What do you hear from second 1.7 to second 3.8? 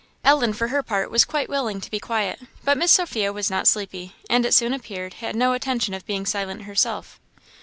to be quiet. But Miss Sophia was not